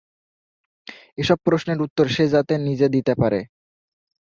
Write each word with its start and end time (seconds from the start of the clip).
এসব 1.17 1.37
প্রশ্নের 1.45 1.79
উত্তর 1.85 2.05
সে 2.15 2.25
যাতে 2.33 2.53
নিজে 2.67 2.87
দিতে 2.95 3.13
পারে। 3.21 3.39